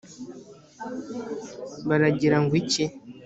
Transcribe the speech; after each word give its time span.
Baragira 1.87 2.37
ngw'iki? 2.43 2.85